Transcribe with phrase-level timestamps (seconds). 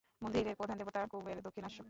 [0.21, 1.79] মন্দিরের প্রধান দেবতা কুবের দক্ষিণাস্য।